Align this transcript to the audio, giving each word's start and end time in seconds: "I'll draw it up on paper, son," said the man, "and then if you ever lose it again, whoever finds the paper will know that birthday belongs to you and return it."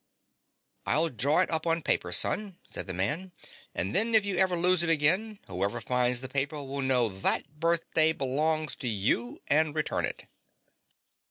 "I'll 0.83 1.09
draw 1.09 1.41
it 1.41 1.51
up 1.51 1.67
on 1.67 1.83
paper, 1.83 2.11
son," 2.11 2.57
said 2.67 2.87
the 2.87 2.93
man, 2.95 3.31
"and 3.75 3.95
then 3.95 4.15
if 4.15 4.25
you 4.25 4.35
ever 4.37 4.57
lose 4.57 4.81
it 4.81 4.89
again, 4.89 5.37
whoever 5.45 5.79
finds 5.79 6.21
the 6.21 6.27
paper 6.27 6.55
will 6.63 6.81
know 6.81 7.07
that 7.07 7.59
birthday 7.59 8.11
belongs 8.11 8.75
to 8.77 8.87
you 8.87 9.39
and 9.47 9.75
return 9.75 10.05
it." 10.05 10.25